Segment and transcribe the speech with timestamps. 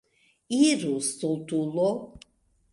[0.67, 1.87] Iru, stultulo!